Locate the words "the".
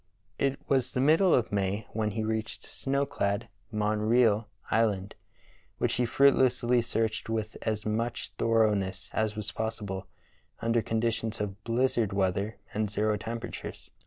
0.93-0.99